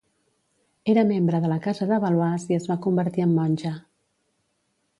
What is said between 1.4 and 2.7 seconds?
de la Casa de Valois i es